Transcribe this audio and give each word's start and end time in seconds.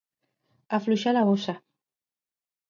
Afluixar 0.77 1.13
la 1.17 1.23
bossa. 1.29 1.55